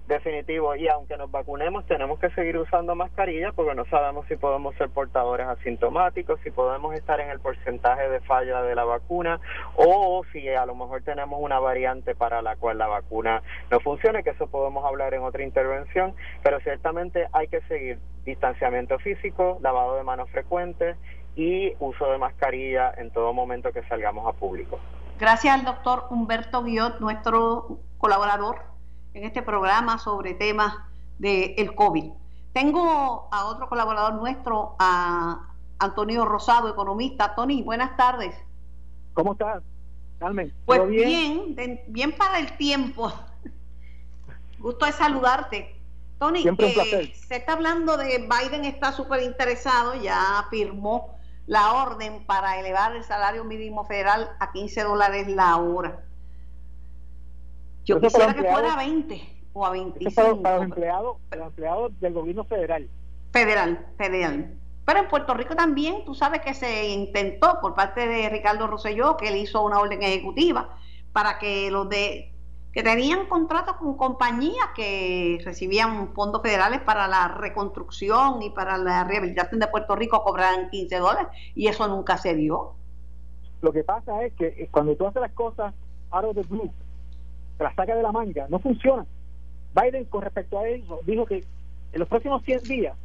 [0.08, 4.76] Definitivo, y aunque nos vacunemos, tenemos que seguir usando mascarillas porque no sabemos si podemos
[4.76, 9.40] ser portadores asintomáticos, si podemos estar en el porcentaje de falla de la vacuna
[9.76, 14.22] o si a lo mejor tenemos una variante para la cual la vacuna no funcione,
[14.22, 19.96] que eso podemos hablar en otra intervención, pero ciertamente hay que seguir distanciamiento físico, lavado
[19.96, 20.98] de manos frecuentes
[21.36, 24.80] y uso de mascarilla en todo momento que salgamos a público.
[25.20, 28.64] Gracias al doctor Humberto Guiot, nuestro colaborador
[29.14, 30.76] en este programa sobre temas
[31.20, 32.12] del el COVID.
[32.54, 37.34] Tengo a otro colaborador nuestro, a Antonio Rosado, economista.
[37.36, 38.36] Tony, buenas tardes.
[39.14, 39.64] ¿Cómo estás,
[40.20, 40.54] Carmen?
[40.66, 41.56] Pues bien,
[41.88, 43.12] bien, para el tiempo.
[44.60, 45.76] Gusto de saludarte.
[46.20, 51.18] Tony, eh, se está hablando de Biden está súper interesado, ya firmó
[51.52, 56.00] la orden para elevar el salario mínimo federal a 15 dólares la hora.
[57.84, 60.42] Yo quisiera que fuera a 20 o a 25.
[60.42, 62.90] Para, los empleados, para los empleados del gobierno federal.
[63.34, 64.58] Federal, federal.
[64.86, 69.18] Pero en Puerto Rico también, tú sabes que se intentó por parte de Ricardo Rosselló,
[69.18, 70.78] que él hizo una orden ejecutiva
[71.12, 72.34] para que los de
[72.74, 79.04] que tenían contratos con compañías que recibían fondos federales para la reconstrucción y para la
[79.04, 82.76] rehabilitación de Puerto Rico cobraran 15 dólares y eso nunca se dio.
[83.62, 85.74] Lo que pasa es que eh, cuando tú haces las cosas
[86.12, 86.72] out of the blue,
[87.58, 89.06] te las sacas de la manga, no funciona.
[89.76, 91.44] Biden con respecto a eso dijo que
[91.92, 92.98] en los próximos 100 días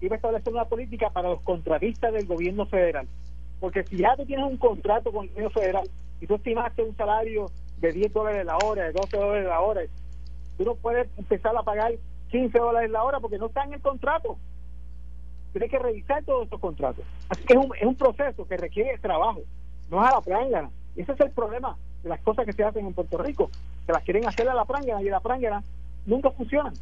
[0.00, 3.08] iba a establecer una política para los contratistas del gobierno federal.
[3.58, 6.96] Porque si ya tú tienes un contrato con el gobierno federal y tú estimaste un
[6.96, 7.46] salario
[7.80, 9.82] de 10 dólares la hora, de 12 dólares la hora.
[10.56, 11.92] Tú no puedes empezar a pagar
[12.30, 14.36] 15 dólares la hora porque no está en el contrato.
[15.52, 17.04] Tienes que revisar todos estos contratos.
[17.28, 19.40] Así que es un, es un proceso que requiere trabajo,
[19.90, 20.70] no es a la prángana.
[20.96, 23.50] Ese es el problema de las cosas que se hacen en Puerto Rico,
[23.86, 25.62] que las quieren hacer a la prángana y a la prángana
[26.06, 26.74] nunca funcionan.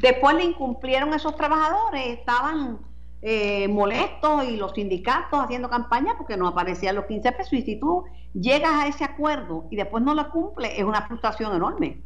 [0.00, 2.78] Después le incumplieron esos trabajadores, estaban
[3.26, 7.54] eh, molestos y los sindicatos haciendo campaña porque no aparecían los 15 pesos.
[7.54, 11.56] Y si tú llegas a ese acuerdo y después no lo cumple, es una frustración
[11.56, 12.02] enorme.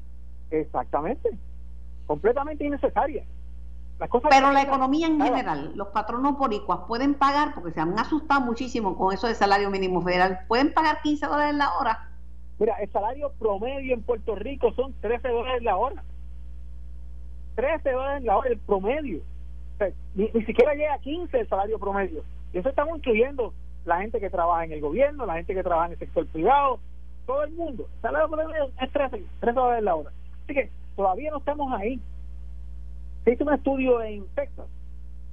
[0.52, 1.36] Exactamente,
[2.06, 3.24] completamente innecesaria.
[4.30, 8.96] Pero la economía en general, los patronos boricuas pueden pagar, porque se han asustado muchísimo
[8.96, 12.08] con eso de salario mínimo federal, pueden pagar 15 dólares la hora.
[12.60, 16.04] Mira, el salario promedio en Puerto Rico son 13 dólares la hora.
[17.56, 19.20] 13 dólares la hora, el promedio.
[20.14, 22.24] Ni, ni siquiera llega a 15 el salario promedio.
[22.52, 23.52] Y eso estamos incluyendo
[23.84, 26.78] la gente que trabaja en el gobierno, la gente que trabaja en el sector privado,
[27.26, 27.88] todo el mundo.
[27.96, 30.10] El salario promedio es 13, 13 dólares la hora.
[30.44, 32.00] Así que todavía no estamos ahí.
[33.24, 34.66] Se hizo un estudio en Texas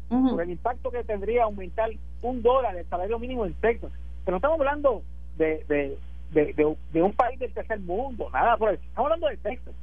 [0.10, 1.89] sobre el impacto que tendría aumentar
[2.21, 3.91] un dólar el salario mínimo en Texas.
[4.23, 5.01] Pero no estamos hablando
[5.38, 5.97] de, de,
[6.31, 8.84] de, de, un país del tercer mundo, nada por eso.
[8.84, 9.73] Estamos hablando de Texas.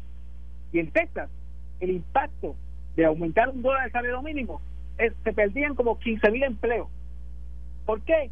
[0.73, 1.31] Y en Texas,
[1.81, 2.55] el impacto
[2.97, 4.61] de aumentar un dólar el salario mínimo,
[4.97, 6.89] se perdían como 15 mil empleos.
[7.87, 8.31] ¿Por qué?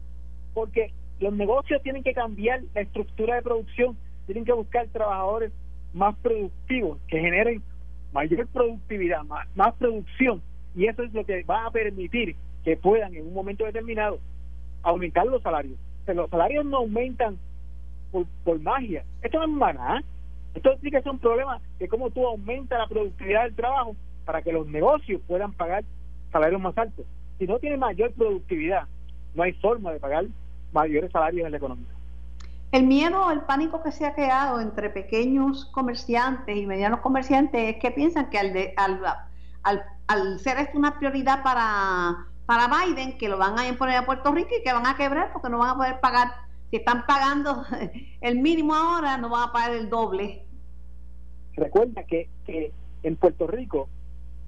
[0.55, 3.97] Porque los negocios tienen que cambiar la estructura de producción,
[4.27, 5.53] tienen que buscar trabajadores
[5.93, 7.63] más productivos, que generen
[8.13, 10.43] mayor productividad, más, más producción,
[10.75, 14.19] y eso es lo que va a permitir que puedan en un momento determinado
[14.83, 15.79] aumentar los salarios.
[16.05, 17.39] Pero los salarios no aumentan
[18.11, 19.05] por, por magia.
[19.23, 20.03] Esto no es maná.
[20.55, 24.43] Esto sí que es un problema de cómo tú aumentas la productividad del trabajo para
[24.43, 25.85] que los negocios puedan pagar
[26.33, 27.07] salarios más altos.
[27.39, 28.87] Si no tiene mayor productividad,
[29.35, 30.27] no hay forma de pagar
[30.73, 31.89] mayores salarios en la economía.
[32.73, 37.83] El miedo, el pánico que se ha creado entre pequeños comerciantes y medianos comerciantes es
[37.83, 39.01] que piensan que al, de, al,
[39.65, 44.07] al, al ser esto una prioridad para, para Biden, que lo van a imponer a
[44.07, 46.29] Puerto Rico y que van a quebrar porque no van a poder pagar.
[46.71, 47.65] Si están pagando
[48.21, 50.45] el mínimo ahora, no van a pagar el doble.
[51.55, 53.89] Recuerda que, que en Puerto Rico,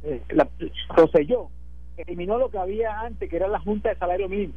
[0.04, 0.48] eh, la,
[1.96, 4.54] eliminó lo que había antes, que era la Junta de Salario Mínimo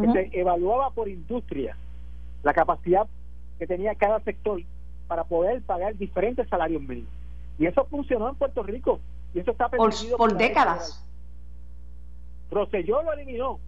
[0.00, 1.76] que se evaluaba por industria
[2.42, 3.06] la capacidad
[3.58, 4.60] que tenía cada sector
[5.06, 7.10] para poder pagar diferentes salarios mínimos.
[7.58, 9.00] Y eso funcionó en Puerto Rico.
[9.32, 11.04] Y eso está por, por décadas.
[12.50, 13.60] Roselló lo eliminó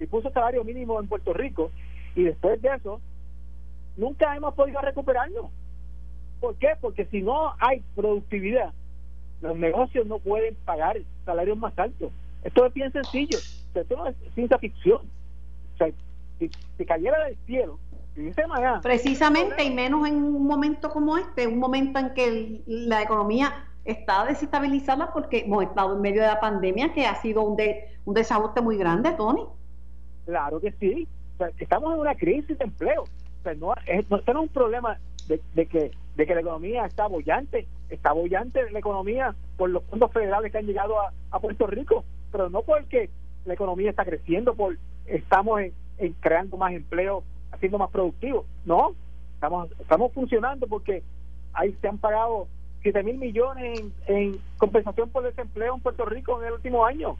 [0.00, 1.70] y puso salario mínimo en Puerto Rico.
[2.16, 3.00] Y después de eso,
[3.96, 5.50] nunca hemos podido recuperarlo.
[6.40, 6.72] ¿Por qué?
[6.80, 8.72] Porque si no hay productividad,
[9.44, 12.10] los negocios no pueden pagar salarios más altos.
[12.42, 13.38] Esto es bien sencillo.
[13.74, 15.02] Esto no es ciencia ficción.
[15.02, 15.88] O sea,
[16.38, 17.78] si, cayera del cielo,
[18.80, 24.24] Precisamente, y menos en un momento como este, un momento en que la economía está
[24.24, 27.60] desestabilizada porque hemos estado en medio de la pandemia, que ha sido un,
[28.04, 29.44] un desajuste muy grande, Tony.
[30.26, 31.08] Claro que sí.
[31.58, 33.02] estamos en una crisis de empleo.
[33.02, 37.66] O no, es, no, es un problema de, que de que la economía está bollante,
[37.88, 42.04] está bollante la economía por los fondos federales que han llegado a, a Puerto Rico,
[42.30, 43.10] pero no porque
[43.44, 45.60] la economía está creciendo, por estamos
[45.98, 47.22] en, creando más empleo,
[47.52, 48.46] haciendo más productivo.
[48.64, 48.94] No,
[49.34, 51.02] estamos, estamos funcionando porque
[51.52, 52.48] ahí se han pagado
[52.82, 57.16] 7 mil millones en, compensación por desempleo en Puerto Rico en el último año.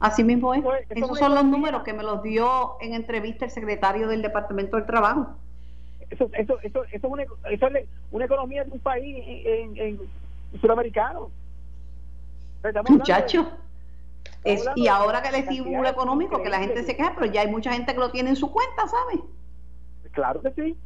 [0.00, 0.64] Así mismo es.
[0.90, 4.86] Esos son los números que me los dio en entrevista el secretario del Departamento del
[4.86, 5.36] Trabajo.
[6.12, 10.00] Eso, eso, eso, eso, es, una, eso es una economía de un país en, en,
[10.60, 11.30] sudamericano.
[12.88, 13.50] Muchacho
[14.74, 17.72] y ahora que el estímulo económico, que la gente se queja, pero ya hay mucha
[17.72, 19.20] gente que lo tiene en su cuenta, ¿sabes?
[20.12, 20.76] Claro que sí.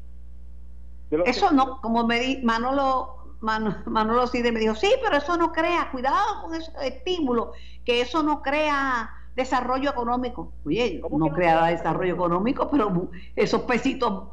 [1.24, 5.52] Eso no, como me di, Manolo, Manolo, Manolo Cide me dijo, sí, pero eso no
[5.52, 7.50] crea, cuidado con esos estímulos,
[7.84, 10.52] que eso no crea desarrollo económico.
[10.64, 14.28] Oye, no, crea desarrollo económico, pero esos pesitos,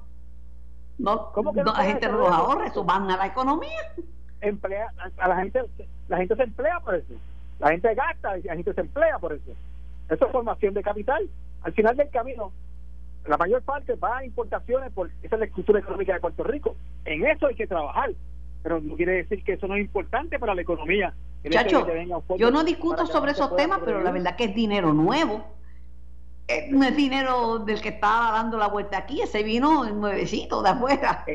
[0.98, 3.94] no, la gente no los ahorra, eso van a la economía.
[4.42, 5.62] Emplea, a la gente,
[6.08, 7.14] la gente se emplea por eso.
[7.60, 9.52] La gente gasta y la gente se emplea por eso.
[10.10, 11.30] Eso es formación de capital.
[11.64, 12.52] Al final del camino,
[13.26, 16.76] la mayor parte va a importaciones por esa es la estructura económica de Puerto Rico.
[17.06, 18.12] En eso hay que trabajar,
[18.62, 21.14] pero no quiere decir que eso no es importante para la economía.
[21.50, 21.86] Chacho,
[22.38, 25.46] yo no discuto sobre esos temas, pero la verdad que es dinero nuevo.
[26.70, 31.26] No es dinero del que estaba dando la vuelta aquí, ese vino nuevecito de afuera.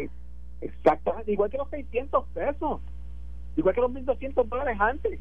[0.60, 2.80] Exactamente, igual que los 600 pesos,
[3.56, 5.20] igual que los 1.200 dólares antes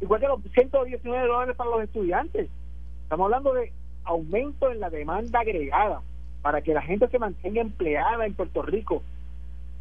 [0.00, 2.48] igual que los 119 dólares para los estudiantes.
[3.02, 3.72] Estamos hablando de
[4.04, 6.02] aumento en la demanda agregada
[6.42, 9.02] para que la gente se mantenga empleada en Puerto Rico.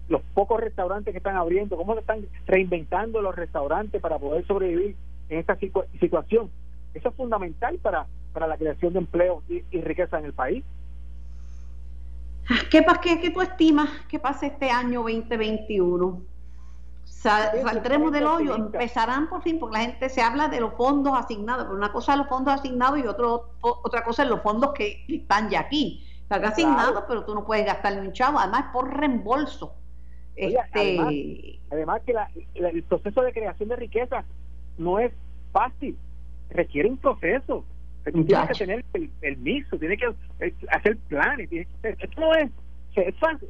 [0.08, 4.96] Los pocos restaurantes que están abriendo, cómo se están reinventando los restaurantes para poder sobrevivir
[5.30, 5.58] en esta
[6.00, 6.50] situación.
[6.94, 10.64] Eso es fundamental para, para la creación de empleo y, riqueza en el país.
[12.70, 16.22] ¿Qué, qué, ¿Qué tú estimas que pase este año 2021?
[17.06, 21.66] saldremos del hoyo, empezarán por fin, porque la gente se habla de los fondos asignados,
[21.66, 25.06] pero una cosa es los fondos asignados y otro, otra cosa es los fondos que
[25.08, 26.06] están ya aquí.
[26.22, 29.74] Están asignados, pero tú no puedes gastar ni un chavo, además por reembolso.
[30.36, 31.60] este...
[31.72, 32.16] además, que
[32.56, 34.26] el proceso de creación de riqueza
[34.78, 35.14] no es
[35.52, 35.98] fácil,
[36.50, 37.66] requiere un proceso.
[38.12, 40.14] Tú tienes que tener el, el miso, tienes que
[40.70, 41.50] hacer planes.
[41.52, 42.52] esto no es,
[42.96, 43.50] es fácil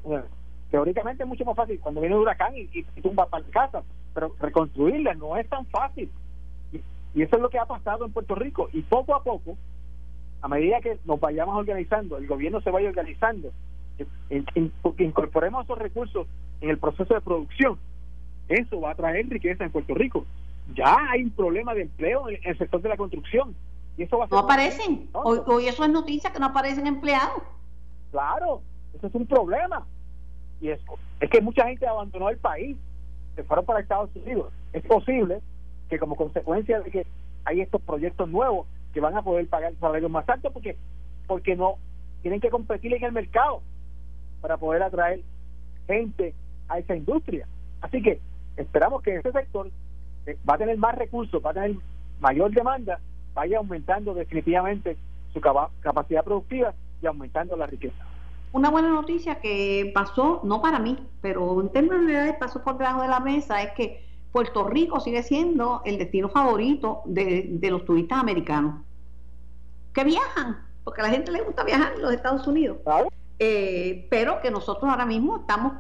[0.73, 4.33] teóricamente es mucho más fácil cuando viene un huracán y, y, tumba para casa, pero
[4.39, 6.09] reconstruirla no es tan fácil.
[7.13, 8.69] Y eso es lo que ha pasado en Puerto Rico.
[8.73, 9.55] Y poco a poco,
[10.41, 13.51] a medida que nos vayamos organizando, el gobierno se vaya organizando,
[14.81, 16.25] porque incorporemos esos recursos
[16.59, 17.77] en el proceso de producción,
[18.47, 20.25] eso va a traer riqueza en Puerto Rico.
[20.75, 23.55] Ya hay un problema de empleo en el sector de la construcción.
[23.97, 25.09] Y eso va a no aparecen.
[25.13, 27.43] Hoy, hoy eso es noticia que no aparecen empleados.
[28.11, 28.61] Claro,
[28.93, 29.85] eso es un problema.
[30.61, 30.79] Y es,
[31.19, 32.77] es que mucha gente abandonó el país,
[33.35, 34.51] se fueron para Estados Unidos.
[34.71, 35.41] Es posible
[35.89, 37.05] que como consecuencia de que
[37.45, 40.77] hay estos proyectos nuevos que van a poder pagar salarios más altos porque
[41.27, 41.75] porque no
[42.21, 43.61] tienen que competir en el mercado
[44.41, 45.21] para poder atraer
[45.87, 46.33] gente
[46.67, 47.47] a esa industria.
[47.81, 48.19] Así que
[48.57, 49.69] esperamos que ese sector
[50.47, 51.75] va a tener más recursos, va a tener
[52.19, 52.99] mayor demanda,
[53.33, 54.97] vaya aumentando definitivamente
[55.33, 58.05] su capacidad productiva y aumentando la riqueza.
[58.51, 63.01] Una buena noticia que pasó, no para mí, pero en términos de pasó por debajo
[63.01, 68.19] de la mesa, es que Puerto Rico sigue siendo el destino favorito de, los turistas
[68.19, 68.81] americanos
[69.93, 72.77] que viajan, porque a la gente le gusta viajar en los Estados Unidos.
[73.39, 75.73] Eh, pero que nosotros ahora mismo estamos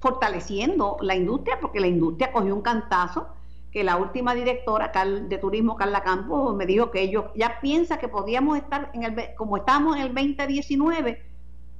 [0.00, 3.28] fortaleciendo la industria, porque la industria cogió un cantazo,
[3.72, 8.08] que la última directora de turismo, Carla Campos, me dijo que ellos ya piensa que
[8.08, 11.22] podíamos estar en el, como estábamos en el 2019,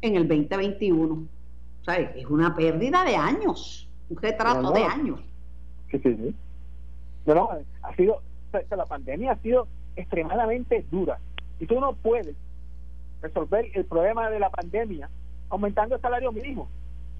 [0.03, 1.15] en el 2021.
[1.15, 5.21] O sea, es una pérdida de años, un retraso de años.
[5.91, 6.35] Sí, sí, sí.
[7.27, 7.51] No,
[7.83, 8.23] ha sido,
[8.71, 9.67] la pandemia ha sido
[9.97, 11.19] extremadamente dura
[11.59, 12.37] y tú no puedes
[13.21, 15.09] resolver el problema de la pandemia
[15.51, 16.69] aumentando el salario mínimo.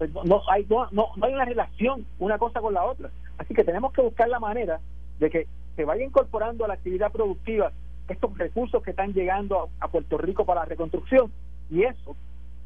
[0.01, 3.11] Pues no, hay, no, no, hay una relación una cosa con la otra.
[3.37, 4.79] Así que tenemos que buscar la manera
[5.19, 7.71] de que se vaya incorporando a la actividad productiva
[8.07, 11.31] estos recursos que están llegando a Puerto Rico para la reconstrucción
[11.69, 12.15] y eso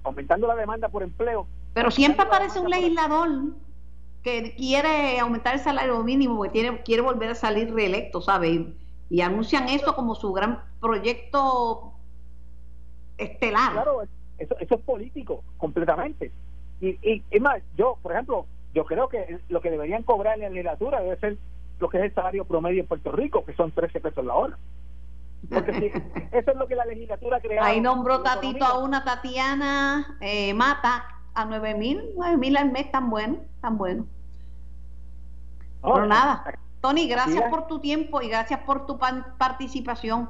[0.03, 1.45] aumentando la demanda por empleo.
[1.73, 3.27] Pero siempre aparece un legislador
[4.23, 8.73] que quiere aumentar el salario mínimo, que tiene, quiere volver a salir reelecto, ¿sabe?
[9.09, 11.95] Y, anuncian eso como su gran proyecto
[13.17, 13.73] estelar.
[13.73, 14.03] Claro,
[14.38, 16.31] eso, eso es político, completamente.
[16.82, 20.41] Y, y es más, yo, por ejemplo, yo creo que lo que deberían cobrar en
[20.41, 21.38] la legislatura debe ser
[21.80, 24.57] lo que es el salario promedio en Puerto Rico, que son 13 pesos la hora.
[25.49, 25.86] Porque si,
[26.38, 27.65] eso es lo que la legislatura crea.
[27.65, 32.89] Ahí nombró Tatito a una Tatiana eh, Mata a nueve mil, nueve mil al mes,
[32.91, 34.05] tan bueno, tan bueno.
[35.82, 36.43] Pero nada,
[36.82, 40.30] Tony, gracias por tu tiempo y gracias por tu participación.